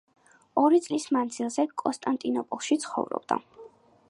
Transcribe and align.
ორი 0.61 0.79
წლის 0.85 1.05
მანძილზე 1.17 1.67
კონსტანტინოპოლში 1.83 2.83
ცხოვრობდა. 2.87 3.43